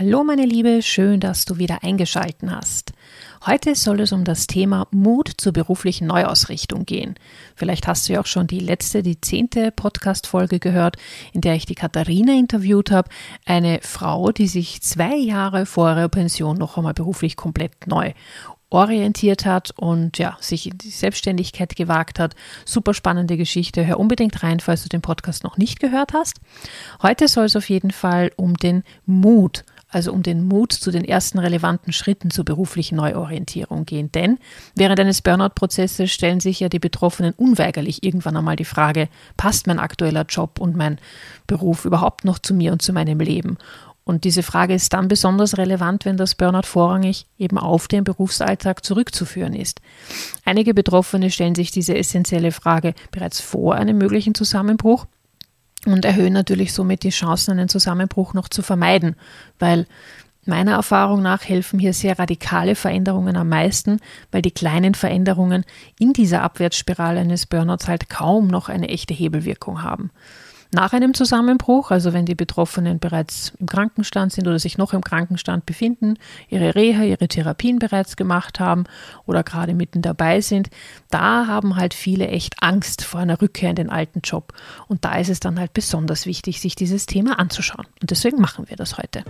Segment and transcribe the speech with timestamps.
[0.00, 2.94] Hallo meine Liebe, schön, dass du wieder eingeschalten hast.
[3.44, 7.16] Heute soll es um das Thema Mut zur beruflichen Neuausrichtung gehen.
[7.54, 10.96] Vielleicht hast du ja auch schon die letzte, die zehnte Podcast-Folge gehört,
[11.34, 13.10] in der ich die Katharina interviewt habe.
[13.44, 18.14] Eine Frau, die sich zwei Jahre vor ihrer Pension noch einmal beruflich komplett neu
[18.70, 22.34] orientiert hat und ja, sich in die Selbstständigkeit gewagt hat.
[22.64, 23.84] Super spannende Geschichte.
[23.84, 26.40] Hör unbedingt rein, falls du den Podcast noch nicht gehört hast.
[27.02, 31.04] Heute soll es auf jeden Fall um den Mut, also um den Mut zu den
[31.04, 34.10] ersten relevanten Schritten zur beruflichen Neuorientierung gehen.
[34.12, 34.38] Denn
[34.74, 39.78] während eines Burnout-Prozesses stellen sich ja die Betroffenen unweigerlich irgendwann einmal die Frage, passt mein
[39.78, 40.98] aktueller Job und mein
[41.46, 43.58] Beruf überhaupt noch zu mir und zu meinem Leben?
[44.04, 48.84] Und diese Frage ist dann besonders relevant, wenn das Burnout vorrangig eben auf den Berufsalltag
[48.84, 49.80] zurückzuführen ist.
[50.44, 55.06] Einige Betroffene stellen sich diese essentielle Frage bereits vor einem möglichen Zusammenbruch
[55.86, 59.16] und erhöhen natürlich somit die Chancen, einen Zusammenbruch noch zu vermeiden,
[59.58, 59.86] weil
[60.46, 64.00] Meiner Erfahrung nach helfen hier sehr radikale Veränderungen am meisten,
[64.32, 65.64] weil die kleinen Veränderungen
[65.98, 70.10] in dieser Abwärtsspirale eines Burnouts halt kaum noch eine echte Hebelwirkung haben.
[70.72, 75.02] Nach einem Zusammenbruch, also wenn die Betroffenen bereits im Krankenstand sind oder sich noch im
[75.02, 76.14] Krankenstand befinden,
[76.48, 78.84] ihre Reha, ihre Therapien bereits gemacht haben
[79.26, 80.70] oder gerade mitten dabei sind,
[81.10, 84.52] da haben halt viele echt Angst vor einer Rückkehr in den alten Job.
[84.86, 87.86] Und da ist es dann halt besonders wichtig, sich dieses Thema anzuschauen.
[88.00, 89.24] Und deswegen machen wir das heute.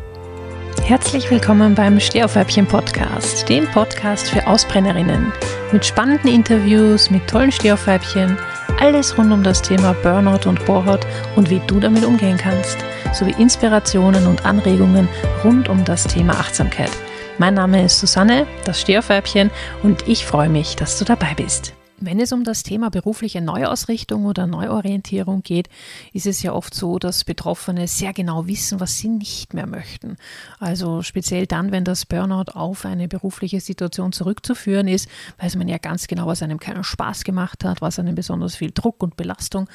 [0.83, 5.33] Herzlich willkommen beim Stehaufweibchen Podcast, dem Podcast für Ausbrennerinnen.
[5.73, 8.37] Mit spannenden Interviews, mit tollen Stehaufweibchen,
[8.81, 12.79] alles rund um das Thema Burnout und Bohrhaut und wie du damit umgehen kannst,
[13.13, 15.09] sowie Inspirationen und Anregungen
[15.45, 16.91] rund um das Thema Achtsamkeit.
[17.39, 19.51] Mein Name ist Susanne, das Stehaufweibchen,
[19.83, 21.75] und ich freue mich, dass du dabei bist.
[22.03, 25.69] Wenn es um das Thema berufliche Neuausrichtung oder Neuorientierung geht,
[26.15, 30.17] ist es ja oft so, dass Betroffene sehr genau wissen, was sie nicht mehr möchten.
[30.59, 35.77] Also speziell dann, wenn das Burnout auf eine berufliche Situation zurückzuführen ist, weiß man ja
[35.77, 39.69] ganz genau, was einem keinen Spaß gemacht hat, was einem besonders viel Druck und Belastung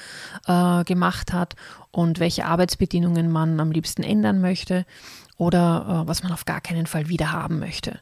[0.48, 1.56] äh, gemacht hat
[1.92, 4.88] und welche Arbeitsbedingungen man am liebsten ändern möchte
[5.38, 8.00] oder äh, was man auf gar keinen Fall wieder haben möchte.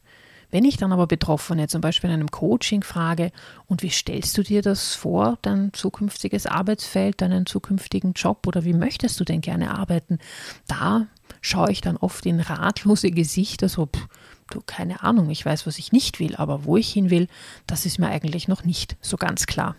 [0.53, 3.31] Wenn ich dann aber Betroffene zum Beispiel in einem Coaching frage,
[3.65, 8.73] und wie stellst du dir das vor, dein zukünftiges Arbeitsfeld, deinen zukünftigen Job oder wie
[8.73, 10.19] möchtest du denn gerne arbeiten?
[10.67, 11.07] Da
[11.41, 14.07] schaue ich dann oft in ratlose Gesichter, so, pff,
[14.51, 17.29] du, keine Ahnung, ich weiß, was ich nicht will, aber wo ich hin will,
[17.65, 19.75] das ist mir eigentlich noch nicht so ganz klar.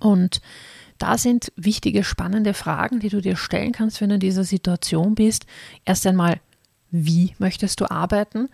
[0.00, 0.40] Und
[0.98, 5.14] da sind wichtige, spannende Fragen, die du dir stellen kannst, wenn du in dieser Situation
[5.14, 5.46] bist.
[5.84, 6.40] Erst einmal,
[6.90, 8.48] wie möchtest du arbeiten?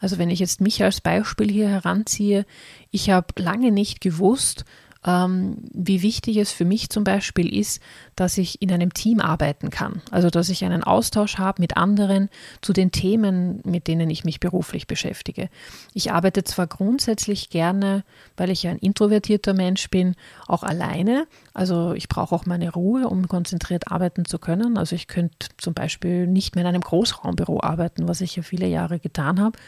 [0.00, 2.46] Also wenn ich jetzt mich als Beispiel hier heranziehe,
[2.90, 4.64] ich habe lange nicht gewusst,
[5.02, 7.80] wie wichtig es für mich zum Beispiel ist,
[8.16, 10.02] dass ich in einem Team arbeiten kann.
[10.10, 12.28] Also dass ich einen Austausch habe mit anderen
[12.60, 15.48] zu den Themen, mit denen ich mich beruflich beschäftige.
[15.94, 18.04] Ich arbeite zwar grundsätzlich gerne,
[18.36, 20.16] weil ich ein introvertierter Mensch bin,
[20.46, 21.26] auch alleine.
[21.54, 24.76] Also ich brauche auch meine Ruhe, um konzentriert arbeiten zu können.
[24.76, 28.66] Also ich könnte zum Beispiel nicht mehr in einem Großraumbüro arbeiten, was ich ja viele
[28.66, 29.58] Jahre getan habe.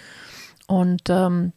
[0.66, 1.52] Und ähm,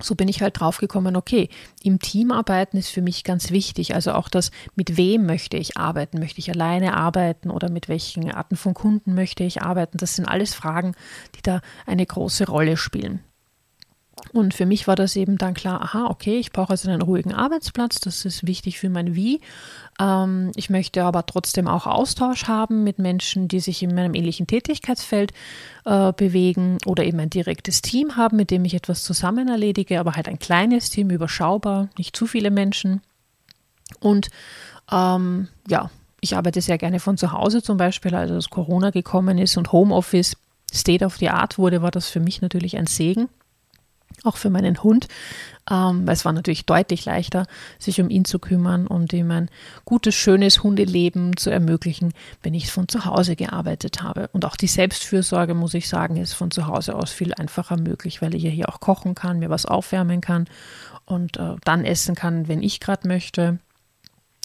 [0.00, 1.48] so bin ich halt draufgekommen, okay,
[1.82, 3.94] im Team arbeiten ist für mich ganz wichtig.
[3.94, 6.18] Also auch das, mit wem möchte ich arbeiten?
[6.18, 9.98] Möchte ich alleine arbeiten oder mit welchen Arten von Kunden möchte ich arbeiten?
[9.98, 10.94] Das sind alles Fragen,
[11.36, 13.20] die da eine große Rolle spielen.
[14.32, 17.32] Und für mich war das eben dann klar, aha, okay, ich brauche also einen ruhigen
[17.32, 19.40] Arbeitsplatz, das ist wichtig für mein Wie.
[20.00, 24.46] Ähm, ich möchte aber trotzdem auch Austausch haben mit Menschen, die sich in meinem ähnlichen
[24.46, 25.32] Tätigkeitsfeld
[25.84, 30.14] äh, bewegen oder eben ein direktes Team haben, mit dem ich etwas zusammen erledige, aber
[30.14, 33.00] halt ein kleines Team, überschaubar, nicht zu viele Menschen.
[34.00, 34.28] Und
[34.92, 35.90] ähm, ja,
[36.20, 39.72] ich arbeite sehr gerne von zu Hause zum Beispiel, also als Corona gekommen ist und
[39.72, 40.36] Homeoffice
[40.70, 43.28] State of the Art wurde, war das für mich natürlich ein Segen
[44.24, 45.08] auch für meinen Hund,
[45.70, 47.46] ähm, weil es war natürlich deutlich leichter,
[47.78, 49.50] sich um ihn zu kümmern und ihm ein
[49.84, 54.28] gutes, schönes Hundeleben zu ermöglichen, wenn ich von zu Hause gearbeitet habe.
[54.32, 58.22] Und auch die Selbstfürsorge, muss ich sagen, ist von zu Hause aus viel einfacher möglich,
[58.22, 60.46] weil ich ja hier auch kochen kann, mir was aufwärmen kann
[61.04, 63.58] und äh, dann essen kann, wenn ich gerade möchte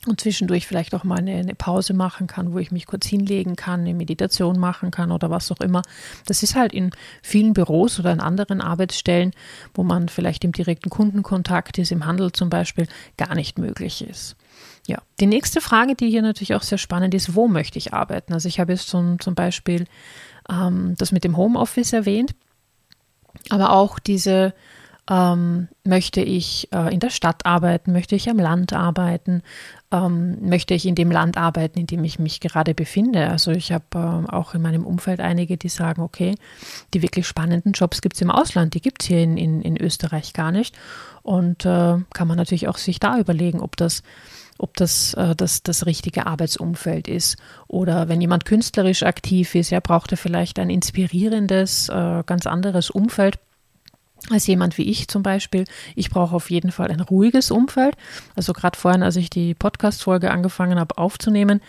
[0.05, 3.55] und zwischendurch vielleicht auch mal eine, eine, Pause machen kann, wo ich mich kurz hinlegen
[3.55, 5.81] kann, eine Meditation machen kann oder was auch immer.
[6.25, 6.91] Das ist halt in
[7.21, 9.31] vielen Büros oder in anderen Arbeitsstellen,
[9.73, 14.35] wo man vielleicht im direkten Kundenkontakt ist, im Handel zum Beispiel, gar nicht möglich ist.
[14.87, 18.33] Ja, die nächste Frage, die hier natürlich auch sehr spannend ist, wo möchte ich arbeiten?
[18.33, 19.85] Also ich habe jetzt zum, zum Beispiel
[20.49, 22.35] ähm, das mit dem Homeoffice erwähnt,
[23.49, 24.53] aber auch diese
[25.09, 27.91] Ähm, möchte ich äh, in der Stadt arbeiten?
[27.91, 29.41] Möchte ich am Land arbeiten?
[29.91, 33.29] Ähm, möchte ich in dem Land arbeiten, in dem ich mich gerade befinde?
[33.29, 36.35] Also ich habe äh, auch in meinem Umfeld einige, die sagen, okay,
[36.93, 39.81] die wirklich spannenden Jobs gibt es im Ausland, die gibt es hier in, in, in
[39.81, 40.73] Österreich gar nicht.
[41.21, 44.03] Und äh, kann man natürlich auch sich da überlegen, ob das
[44.59, 47.37] ob das, äh, das das richtige Arbeitsumfeld ist.
[47.67, 52.89] Oder wenn jemand künstlerisch aktiv ist, ja, braucht er vielleicht ein inspirierendes, äh, ganz anderes
[52.89, 53.39] Umfeld
[54.29, 55.65] als jemand wie ich zum Beispiel.
[55.95, 57.95] Ich brauche auf jeden Fall ein ruhiges Umfeld.
[58.35, 61.61] Also gerade vorhin, als ich die Podcast-Folge angefangen habe aufzunehmen,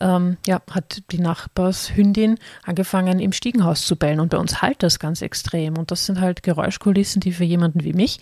[0.00, 4.98] ähm, ja, hat die Nachbarshündin angefangen im Stiegenhaus zu bellen und bei uns halt das
[4.98, 5.76] ganz extrem.
[5.76, 8.20] Und das sind halt Geräuschkulissen, die für jemanden wie mich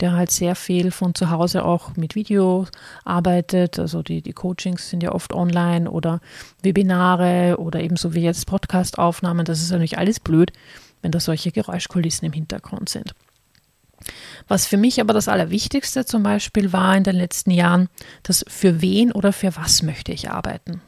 [0.00, 2.66] der halt sehr viel von zu Hause auch mit Video
[3.04, 3.78] arbeitet.
[3.78, 6.20] Also die, die Coachings sind ja oft online oder
[6.62, 9.44] Webinare oder ebenso wie jetzt Podcast-Aufnahmen.
[9.44, 10.52] Das ist natürlich alles blöd,
[11.02, 13.14] wenn da solche Geräuschkulissen im Hintergrund sind.
[14.46, 17.88] Was für mich aber das Allerwichtigste zum Beispiel war in den letzten Jahren,
[18.22, 20.80] das für wen oder für was möchte ich arbeiten.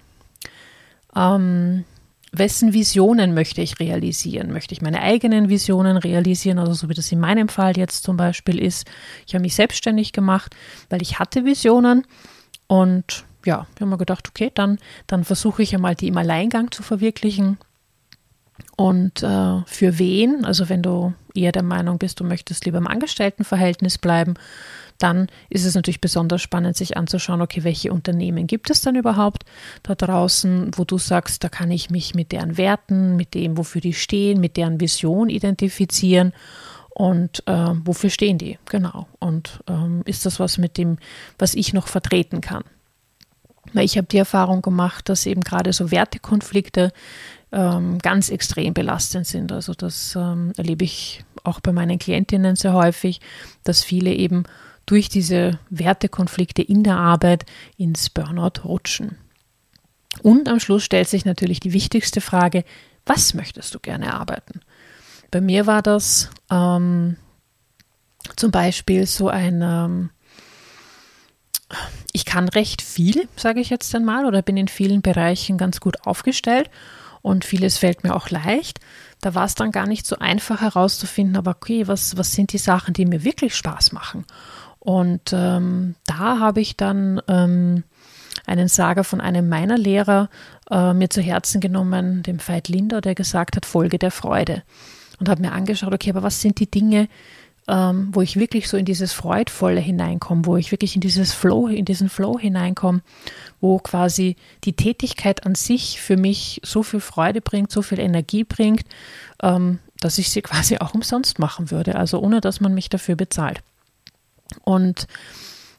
[1.14, 1.84] Ähm,
[2.32, 4.52] wessen Visionen möchte ich realisieren?
[4.52, 6.58] Möchte ich meine eigenen Visionen realisieren?
[6.58, 8.86] Also so wie das in meinem Fall jetzt zum Beispiel ist.
[9.26, 10.54] Ich habe mich selbstständig gemacht,
[10.88, 12.06] weil ich hatte Visionen
[12.66, 16.70] und ja, ich habe mir gedacht, okay, dann, dann versuche ich einmal die im Alleingang
[16.70, 17.58] zu verwirklichen.
[18.76, 20.44] Und äh, für wen?
[20.44, 24.34] Also wenn du eher der Meinung bist, du möchtest lieber im Angestelltenverhältnis bleiben,
[24.98, 29.44] dann ist es natürlich besonders spannend, sich anzuschauen, okay, welche Unternehmen gibt es dann überhaupt
[29.82, 33.80] da draußen, wo du sagst, da kann ich mich mit deren Werten, mit dem, wofür
[33.80, 36.32] die stehen, mit deren Vision identifizieren
[36.90, 39.06] und äh, wofür stehen die, genau.
[39.18, 40.98] Und ähm, ist das was mit dem,
[41.38, 42.64] was ich noch vertreten kann?
[43.72, 46.92] Weil ich habe die Erfahrung gemacht, dass eben gerade so Wertekonflikte
[47.52, 49.52] ähm, ganz extrem belastend sind.
[49.52, 53.20] Also das ähm, erlebe ich auch bei meinen Klientinnen sehr häufig,
[53.64, 54.44] dass viele eben
[54.86, 59.18] durch diese Wertekonflikte in der Arbeit ins Burnout rutschen.
[60.22, 62.64] Und am Schluss stellt sich natürlich die wichtigste Frage,
[63.06, 64.60] was möchtest du gerne arbeiten?
[65.30, 67.16] Bei mir war das ähm,
[68.36, 70.10] zum Beispiel so ein, ähm,
[72.12, 76.04] ich kann recht viel, sage ich jetzt einmal, oder bin in vielen Bereichen ganz gut
[76.04, 76.68] aufgestellt
[77.22, 78.80] und vieles fällt mir auch leicht.
[79.20, 82.58] Da war es dann gar nicht so einfach herauszufinden, aber okay, was, was sind die
[82.58, 84.24] Sachen, die mir wirklich Spaß machen?
[84.78, 87.84] Und ähm, da habe ich dann ähm,
[88.46, 90.30] einen Sager von einem meiner Lehrer
[90.70, 94.62] äh, mir zu Herzen genommen, dem Veit Linder, der gesagt hat, Folge der Freude.
[95.18, 97.08] Und habe mir angeschaut, okay, aber was sind die Dinge,
[97.70, 101.68] ähm, wo ich wirklich so in dieses Freudvolle hineinkomme, wo ich wirklich in dieses Flow,
[101.68, 103.00] in diesen Flow hineinkomme,
[103.60, 104.34] wo quasi
[104.64, 108.82] die Tätigkeit an sich für mich so viel Freude bringt, so viel Energie bringt,
[109.40, 113.14] ähm, dass ich sie quasi auch umsonst machen würde, also ohne dass man mich dafür
[113.14, 113.60] bezahlt.
[114.64, 115.06] Und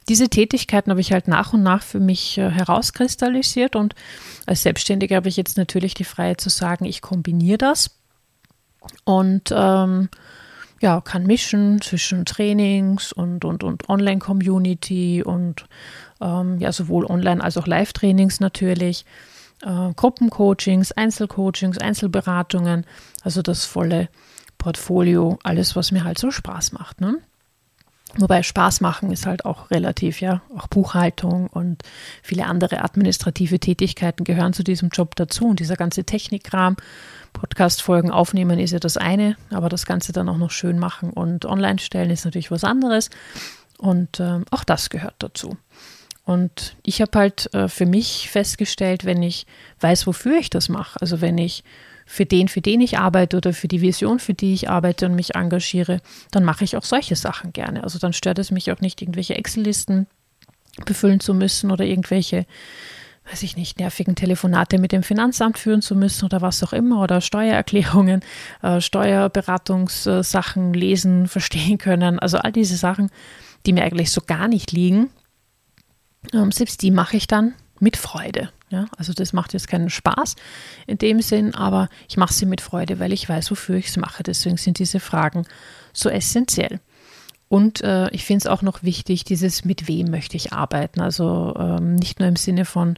[0.07, 3.95] diese Tätigkeiten habe ich halt nach und nach für mich äh, herauskristallisiert und
[4.45, 7.91] als Selbstständige habe ich jetzt natürlich die Freiheit zu sagen, ich kombiniere das
[9.03, 10.07] und ähm,
[10.81, 15.65] ja, kann mischen zwischen Trainings und, und, und Online-Community und
[16.19, 19.05] ähm, ja, sowohl Online- als auch Live-Trainings natürlich,
[19.61, 22.85] äh, Gruppencoachings, Einzelcoachings, Einzelberatungen,
[23.23, 24.09] also das volle
[24.57, 26.99] Portfolio, alles, was mir halt so Spaß macht.
[26.99, 27.19] Ne?
[28.17, 30.41] Wobei Spaß machen ist halt auch relativ, ja.
[30.57, 31.83] Auch Buchhaltung und
[32.21, 35.47] viele andere administrative Tätigkeiten gehören zu diesem Job dazu.
[35.47, 36.75] Und dieser ganze Technikkram,
[37.33, 41.45] Podcast-Folgen aufnehmen ist ja das eine, aber das Ganze dann auch noch schön machen und
[41.45, 43.09] online stellen ist natürlich was anderes.
[43.77, 45.57] Und äh, auch das gehört dazu.
[46.23, 49.47] Und ich habe halt äh, für mich festgestellt, wenn ich
[49.79, 51.63] weiß, wofür ich das mache, also wenn ich
[52.05, 55.15] für den, für den ich arbeite oder für die Vision, für die ich arbeite und
[55.15, 57.83] mich engagiere, dann mache ich auch solche Sachen gerne.
[57.83, 60.07] Also dann stört es mich auch nicht, irgendwelche Excel-Listen
[60.85, 62.45] befüllen zu müssen oder irgendwelche,
[63.29, 67.01] weiß ich nicht, nervigen Telefonate mit dem Finanzamt führen zu müssen oder was auch immer
[67.01, 68.21] oder Steuererklärungen,
[68.61, 72.19] äh, Steuerberatungssachen lesen, verstehen können.
[72.19, 73.09] Also all diese Sachen,
[73.65, 75.09] die mir eigentlich so gar nicht liegen,
[76.33, 78.49] ähm, selbst die mache ich dann mit Freude.
[78.71, 80.37] Ja, also das macht jetzt keinen Spaß
[80.87, 83.97] in dem Sinn, aber ich mache sie mit Freude, weil ich weiß, wofür ich es
[83.97, 84.23] mache.
[84.23, 85.45] Deswegen sind diese Fragen
[85.91, 86.79] so essentiell.
[87.49, 91.01] Und äh, ich finde es auch noch wichtig, dieses mit wem möchte ich arbeiten.
[91.01, 92.95] Also ähm, nicht nur im Sinne von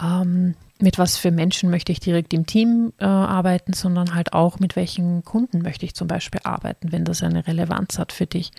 [0.00, 4.60] ähm, mit was für Menschen möchte ich direkt im Team äh, arbeiten, sondern halt auch
[4.60, 8.52] mit welchen Kunden möchte ich zum Beispiel arbeiten, wenn das eine Relevanz hat für dich.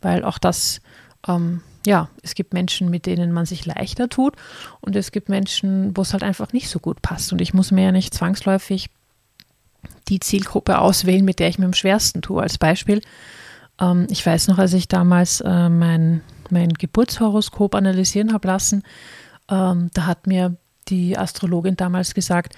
[0.00, 0.80] Weil auch das
[1.26, 4.34] ähm, ja, es gibt Menschen, mit denen man sich leichter tut
[4.80, 7.32] und es gibt Menschen, wo es halt einfach nicht so gut passt.
[7.32, 8.90] Und ich muss mir ja nicht zwangsläufig
[10.08, 12.42] die Zielgruppe auswählen, mit der ich mir am schwersten tue.
[12.42, 13.02] Als Beispiel,
[13.80, 18.82] Ähm, ich weiß noch, als ich damals äh, mein, mein Geburtshoroskop analysieren habe lassen,
[19.48, 20.56] ähm, da hat mir
[20.88, 22.54] die Astrologin damals gesagt,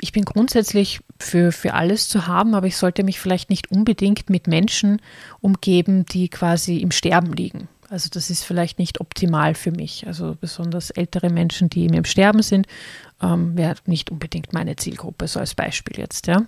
[0.00, 4.28] ich bin grundsätzlich für, für alles zu haben, aber ich sollte mich vielleicht nicht unbedingt
[4.28, 5.00] mit Menschen
[5.40, 7.68] umgeben, die quasi im Sterben liegen.
[7.88, 10.06] Also das ist vielleicht nicht optimal für mich.
[10.06, 12.66] Also besonders ältere Menschen, die im Sterben sind,
[13.22, 16.42] ähm, wäre nicht unbedingt meine Zielgruppe, so als Beispiel jetzt, ja.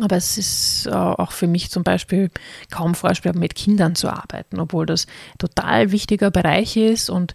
[0.00, 2.30] Aber es ist äh, auch für mich zum Beispiel
[2.70, 5.06] kaum vorstellbar, mit Kindern zu arbeiten, obwohl das
[5.38, 7.34] total wichtiger Bereich ist und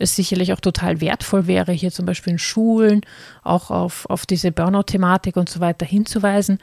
[0.00, 3.02] es sicherlich auch total wertvoll wäre, hier zum Beispiel in Schulen
[3.42, 6.58] auch auf, auf diese Burnout-Thematik und so weiter hinzuweisen.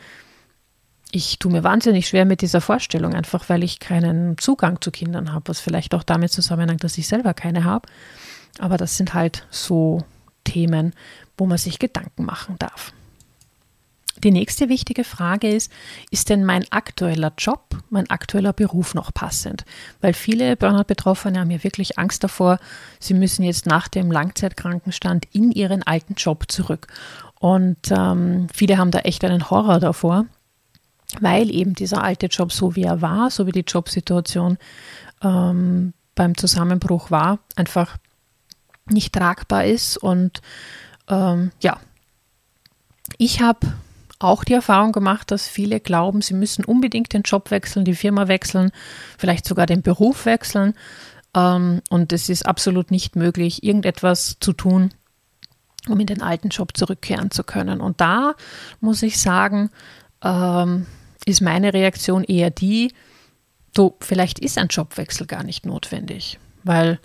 [1.11, 5.31] Ich tue mir wahnsinnig schwer mit dieser Vorstellung, einfach weil ich keinen Zugang zu Kindern
[5.31, 7.87] habe, was vielleicht auch damit zusammenhängt, dass ich selber keine habe.
[8.59, 10.03] Aber das sind halt so
[10.43, 10.93] Themen,
[11.37, 12.91] wo man sich Gedanken machen darf.
[14.23, 15.71] Die nächste wichtige Frage ist,
[16.09, 19.63] ist denn mein aktueller Job, mein aktueller Beruf noch passend?
[20.01, 22.59] Weil viele Burnout-Betroffene haben ja wirklich Angst davor,
[22.99, 26.87] sie müssen jetzt nach dem Langzeitkrankenstand in ihren alten Job zurück.
[27.39, 30.25] Und ähm, viele haben da echt einen Horror davor,
[31.19, 34.57] weil eben dieser alte Job so wie er war, so wie die Jobsituation
[35.21, 37.97] ähm, beim Zusammenbruch war, einfach
[38.89, 39.97] nicht tragbar ist.
[39.97, 40.41] Und
[41.07, 41.79] ähm, ja,
[43.19, 43.67] ich habe
[44.19, 48.27] auch die Erfahrung gemacht, dass viele glauben, sie müssen unbedingt den Job wechseln, die Firma
[48.27, 48.71] wechseln,
[49.17, 50.73] vielleicht sogar den Beruf wechseln.
[51.35, 54.91] Ähm, und es ist absolut nicht möglich, irgendetwas zu tun,
[55.87, 57.79] um in den alten Job zurückkehren zu können.
[57.79, 58.33] Und da
[58.79, 59.69] muss ich sagen,
[60.23, 60.87] ähm,
[61.25, 62.93] ist meine Reaktion eher die,
[63.73, 66.99] du, vielleicht ist ein Jobwechsel gar nicht notwendig, weil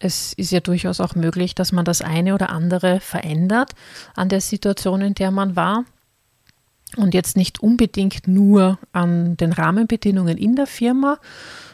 [0.00, 3.72] es ist ja durchaus auch möglich, dass man das eine oder andere verändert
[4.14, 5.84] an der Situation, in der man war.
[6.96, 11.18] Und jetzt nicht unbedingt nur an den Rahmenbedingungen in der Firma,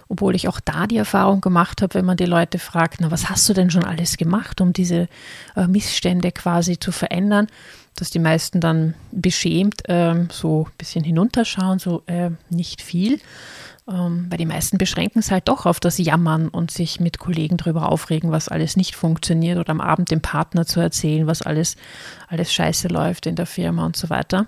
[0.08, 3.28] obwohl ich auch da die Erfahrung gemacht habe, wenn man die Leute fragt, na, was
[3.28, 5.08] hast du denn schon alles gemacht, um diese
[5.56, 7.48] äh, Missstände quasi zu verändern,
[7.96, 13.20] dass die meisten dann beschämt äh, so ein bisschen hinunterschauen, so äh, nicht viel.
[13.90, 17.56] Ähm, weil die meisten beschränken es halt doch auf das Jammern und sich mit Kollegen
[17.56, 21.76] darüber aufregen, was alles nicht funktioniert oder am Abend dem Partner zu erzählen, was alles,
[22.28, 24.46] alles scheiße läuft in der Firma und so weiter.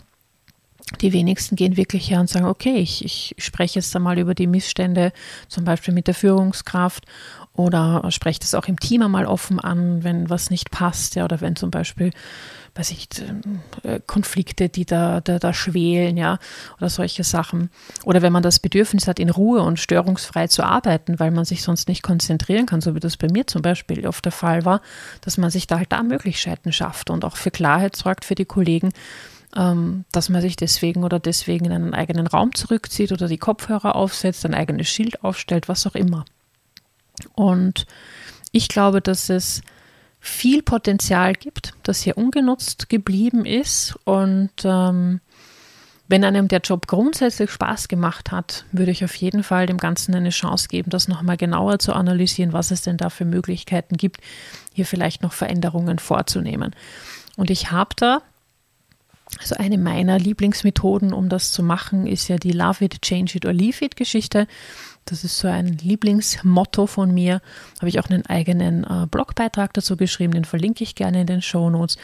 [1.00, 4.46] Die wenigsten gehen wirklich her und sagen, okay, ich, ich spreche jetzt einmal über die
[4.46, 5.12] Missstände,
[5.49, 7.06] zum Beispiel mit der Führungskraft
[7.54, 11.40] oder spreche das auch im Team einmal offen an, wenn was nicht passt, ja, oder
[11.40, 12.11] wenn zum Beispiel
[12.75, 13.09] weiß ich,
[13.82, 16.38] äh, Konflikte, die da, da, da schwelen, ja,
[16.78, 17.71] oder solche Sachen.
[18.04, 21.62] Oder wenn man das Bedürfnis hat, in Ruhe und störungsfrei zu arbeiten, weil man sich
[21.62, 24.80] sonst nicht konzentrieren kann, so wie das bei mir zum Beispiel oft der Fall war,
[25.21, 28.47] dass man sich da halt da Möglichkeiten schafft und auch für Klarheit sorgt für die
[28.47, 28.92] Kollegen,
[29.54, 33.94] ähm, dass man sich deswegen oder deswegen in einen eigenen Raum zurückzieht oder die Kopfhörer
[33.97, 36.25] aufsetzt, ein eigenes Schild aufstellt, was auch immer.
[37.35, 37.87] Und
[38.52, 39.62] ich glaube, dass es
[40.21, 43.97] viel Potenzial gibt, das hier ungenutzt geblieben ist.
[44.04, 45.21] Und ähm,
[46.09, 50.14] wenn einem der Job grundsätzlich Spaß gemacht hat, würde ich auf jeden Fall dem Ganzen
[50.14, 54.21] eine Chance geben, das nochmal genauer zu analysieren, was es denn da für Möglichkeiten gibt,
[54.73, 56.76] hier vielleicht noch Veränderungen vorzunehmen.
[57.37, 58.23] Und ich habe da
[59.40, 63.47] also eine meiner Lieblingsmethoden, um das zu machen, ist ja die Love It, Change It
[63.47, 64.47] or Leave It Geschichte.
[65.04, 67.40] Das ist so ein Lieblingsmotto von mir.
[67.78, 71.42] Habe ich auch einen eigenen äh, Blogbeitrag dazu geschrieben, den verlinke ich gerne in den
[71.42, 71.97] Show Notes.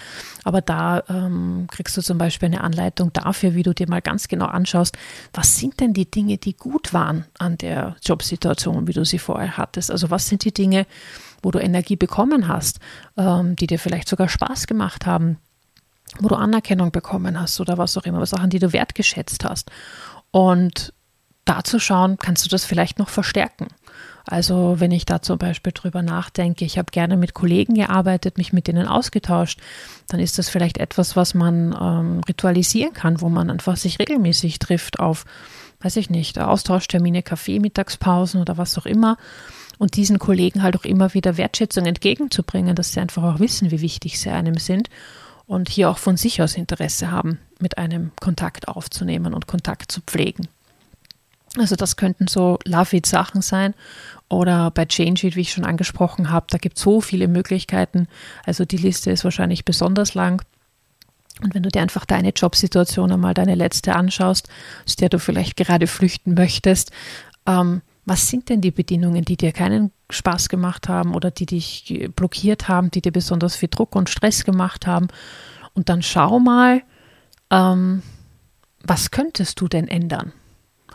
[0.45, 4.27] Aber da ähm, kriegst du zum Beispiel eine Anleitung dafür, wie du dir mal ganz
[4.27, 4.99] genau anschaust,
[5.33, 9.57] was sind denn die Dinge, die gut waren an der Jobsituation, wie du sie vorher
[9.57, 9.91] hattest.
[9.91, 10.87] Also was sind die Dinge,
[11.43, 12.81] wo du Energie bekommen hast,
[13.17, 15.39] ähm, die dir vielleicht sogar Spaß gemacht haben,
[16.19, 19.71] wo du Anerkennung bekommen hast oder was auch immer, Sachen, die du wertgeschätzt hast.
[20.31, 20.93] Und
[21.49, 23.69] da zu schauen, kannst du das vielleicht noch verstärken.
[24.27, 28.53] Also wenn ich da zum Beispiel drüber nachdenke, ich habe gerne mit Kollegen gearbeitet, mich
[28.53, 29.59] mit denen ausgetauscht,
[30.09, 34.59] dann ist das vielleicht etwas, was man ähm, ritualisieren kann, wo man einfach sich regelmäßig
[34.59, 35.25] trifft auf,
[35.81, 39.17] weiß ich nicht, Austauschtermine, Kaffee, Mittagspausen oder was auch immer.
[39.79, 43.81] Und diesen Kollegen halt auch immer wieder Wertschätzung entgegenzubringen, dass sie einfach auch wissen, wie
[43.81, 44.91] wichtig sie einem sind
[45.47, 50.03] und hier auch von sich aus Interesse haben, mit einem Kontakt aufzunehmen und Kontakt zu
[50.03, 50.49] pflegen.
[51.57, 53.75] Also das könnten so Love-It-Sachen sein.
[54.29, 58.09] Oder bei Change It, wie ich schon angesprochen habe, da gibt es so viele Möglichkeiten.
[58.45, 60.43] Also die Liste ist wahrscheinlich besonders lang.
[61.43, 64.49] Und wenn du dir einfach deine Jobsituation einmal, deine letzte anschaust,
[64.85, 66.91] aus der du vielleicht gerade flüchten möchtest,
[67.47, 72.09] ähm, was sind denn die Bedingungen, die dir keinen Spaß gemacht haben oder die dich
[72.17, 75.09] blockiert haben, die dir besonders viel Druck und Stress gemacht haben?
[75.75, 76.83] Und dann schau mal,
[77.51, 78.03] ähm,
[78.83, 80.33] was könntest du denn ändern?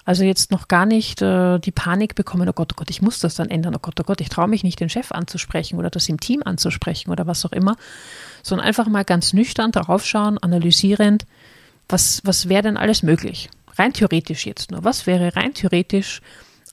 [0.05, 3.19] Also jetzt noch gar nicht äh, die Panik bekommen, oh Gott, oh Gott, ich muss
[3.19, 5.89] das dann ändern, oh Gott, oh Gott, ich traue mich nicht, den Chef anzusprechen oder
[5.89, 7.77] das im Team anzusprechen oder was auch immer,
[8.41, 11.25] sondern einfach mal ganz nüchtern darauf schauen, analysierend,
[11.87, 13.49] was, was wäre denn alles möglich?
[13.77, 14.83] Rein theoretisch jetzt nur.
[14.83, 16.21] Was wäre rein theoretisch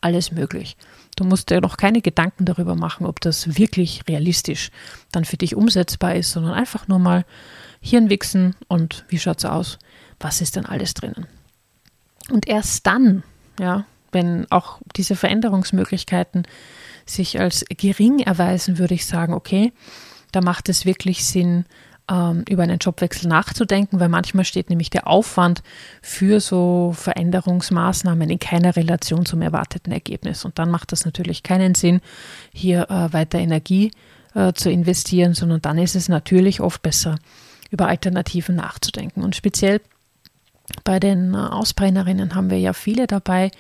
[0.01, 0.77] alles möglich?
[1.17, 4.71] Du musst dir noch keine Gedanken darüber machen, ob das wirklich realistisch
[5.13, 7.25] dann für dich umsetzbar ist, sondern einfach nur mal
[7.81, 9.79] Hirnwichsen und wie schaut es aus?
[10.19, 11.27] Was ist denn alles drinnen?
[12.31, 13.23] Und erst dann,
[13.59, 16.47] ja, wenn auch diese Veränderungsmöglichkeiten
[17.07, 19.73] sich als gering erweisen, würde ich sagen, okay,
[20.33, 21.65] da macht es wirklich Sinn,
[22.11, 25.63] ähm, über einen Jobwechsel nachzudenken, weil manchmal steht nämlich der Aufwand
[26.03, 30.45] für so Veränderungsmaßnahmen in keiner Relation zum erwarteten Ergebnis.
[30.45, 32.01] Und dann macht das natürlich keinen Sinn,
[32.53, 33.93] hier äh, weiter Energie
[34.35, 37.17] äh, zu investieren, sondern dann ist es natürlich oft besser,
[37.71, 39.23] über Alternativen nachzudenken.
[39.23, 39.81] Und speziell
[40.85, 43.51] bei den äh, Ausbrennerinnen haben wir ja viele dabei,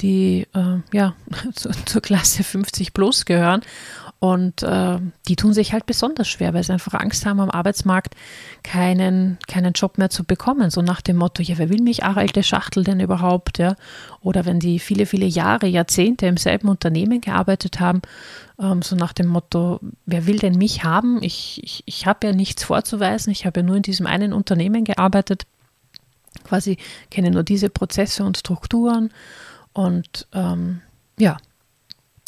[0.00, 1.14] die äh, ja
[1.54, 3.62] zu, zur Klasse 50 plus gehören.
[4.24, 8.14] Und äh, die tun sich halt besonders schwer, weil sie einfach Angst haben, am Arbeitsmarkt
[8.62, 10.70] keinen, keinen Job mehr zu bekommen.
[10.70, 13.58] So nach dem Motto, ja, wer will mich alte Schachtel denn überhaupt?
[13.58, 13.76] Ja?
[14.22, 18.00] Oder wenn die viele, viele Jahre, Jahrzehnte im selben Unternehmen gearbeitet haben,
[18.58, 21.22] ähm, so nach dem Motto, wer will denn mich haben?
[21.22, 24.84] Ich, ich, ich habe ja nichts vorzuweisen, ich habe ja nur in diesem einen Unternehmen
[24.84, 25.44] gearbeitet
[26.44, 26.78] quasi
[27.10, 29.10] kenne nur diese Prozesse und Strukturen
[29.72, 30.80] und ähm,
[31.18, 31.36] ja,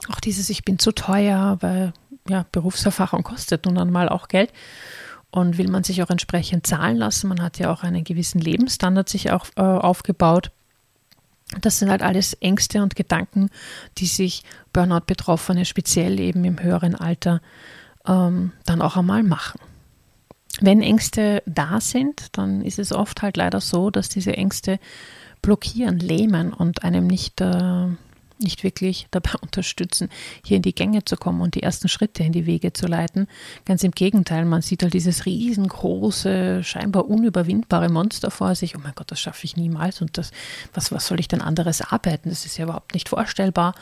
[0.09, 1.93] auch dieses Ich bin zu teuer, weil
[2.29, 4.53] ja, Berufserfahrung kostet nun einmal auch Geld
[5.31, 7.29] und will man sich auch entsprechend zahlen lassen.
[7.29, 10.51] Man hat ja auch einen gewissen Lebensstandard sich auch äh, aufgebaut.
[11.61, 13.51] Das sind halt alles Ängste und Gedanken,
[13.99, 14.43] die sich
[14.73, 17.41] Burnout-Betroffene speziell eben im höheren Alter
[18.07, 19.61] ähm, dann auch einmal machen.
[20.61, 24.79] Wenn Ängste da sind, dann ist es oft halt leider so, dass diese Ängste
[25.43, 27.87] blockieren, lähmen und einem nicht, äh,
[28.39, 30.09] nicht wirklich dabei unterstützen,
[30.45, 33.29] hier in die Gänge zu kommen und die ersten Schritte in die Wege zu leiten.
[33.67, 38.77] Ganz im Gegenteil, man sieht halt dieses riesengroße, scheinbar unüberwindbare Monster vor sich.
[38.77, 40.31] Oh mein Gott, das schaffe ich niemals und das,
[40.73, 42.31] was, was soll ich denn anderes arbeiten?
[42.31, 43.75] Das ist ja überhaupt nicht vorstellbar.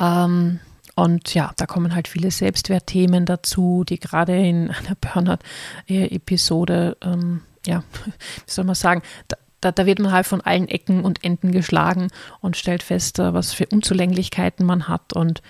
[0.00, 0.60] Ähm,
[0.98, 7.84] und ja, da kommen halt viele Selbstwertthemen dazu, die gerade in einer Burnout-Episode, ähm, ja,
[8.04, 11.52] wie soll man sagen, da, da, da, wird man halt von allen Ecken und Enden
[11.52, 12.08] geschlagen
[12.40, 15.12] und stellt fest, äh, was für Unzulänglichkeiten man hat.
[15.12, 15.40] Und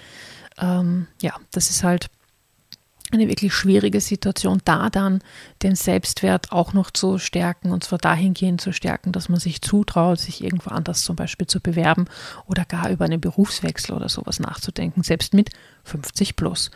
[0.59, 2.11] ähm, ja, das ist halt
[3.11, 5.21] eine wirklich schwierige Situation, da dann
[5.63, 10.19] den Selbstwert auch noch zu stärken und zwar dahingehend zu stärken, dass man sich zutraut,
[10.19, 12.07] sich irgendwo anders zum Beispiel zu bewerben
[12.47, 15.51] oder gar über einen Berufswechsel oder sowas nachzudenken, selbst mit
[15.85, 16.71] 50 plus.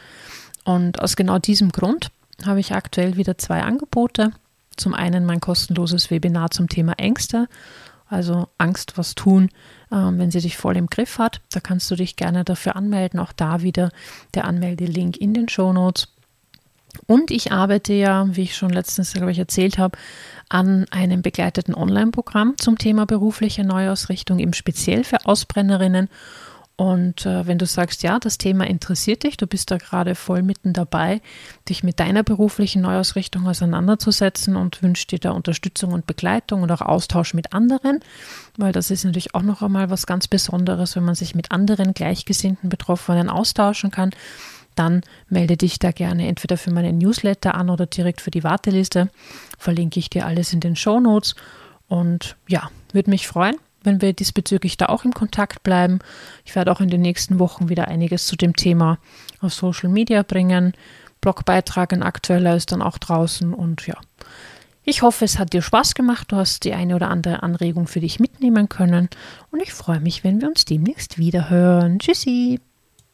[0.64, 2.10] Und aus genau diesem Grund
[2.44, 4.32] habe ich aktuell wieder zwei Angebote.
[4.76, 7.48] Zum einen mein kostenloses Webinar zum Thema Ängste,
[8.08, 9.48] also Angst, was tun,
[9.90, 11.40] ähm, wenn sie dich voll im Griff hat.
[11.50, 13.20] Da kannst du dich gerne dafür anmelden.
[13.20, 13.90] Auch da wieder
[14.34, 16.08] der Anmeldelink in den Show Notes.
[17.06, 19.98] Und ich arbeite ja, wie ich schon letztens, glaube ich, erzählt habe,
[20.48, 26.08] an einem begleiteten Online-Programm zum Thema berufliche Neuausrichtung, eben speziell für Ausbrennerinnen.
[26.76, 30.42] Und äh, wenn du sagst, ja, das Thema interessiert dich, du bist da gerade voll
[30.42, 31.20] mitten dabei,
[31.68, 36.80] dich mit deiner beruflichen Neuausrichtung auseinanderzusetzen und wünschst dir da Unterstützung und Begleitung und auch
[36.80, 38.00] Austausch mit anderen,
[38.56, 41.94] weil das ist natürlich auch noch einmal was ganz Besonderes, wenn man sich mit anderen
[41.94, 44.10] gleichgesinnten Betroffenen austauschen kann
[44.74, 49.10] dann melde dich da gerne entweder für meinen Newsletter an oder direkt für die Warteliste.
[49.58, 51.34] Verlinke ich dir alles in den Show Notes.
[51.88, 55.98] Und ja, würde mich freuen, wenn wir diesbezüglich da auch im Kontakt bleiben.
[56.44, 58.98] Ich werde auch in den nächsten Wochen wieder einiges zu dem Thema
[59.40, 60.72] auf Social Media bringen.
[61.20, 63.96] Blogbeitrag, ein aktueller ist dann auch draußen und ja.
[64.84, 66.32] Ich hoffe, es hat dir Spaß gemacht.
[66.32, 69.08] Du hast die eine oder andere Anregung für dich mitnehmen können.
[69.52, 72.00] Und ich freue mich, wenn wir uns demnächst wieder hören.
[72.00, 72.58] Tschüssi!